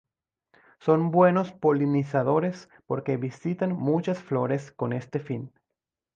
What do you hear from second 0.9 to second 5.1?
buenos polinizadores porque visitan muchas flores con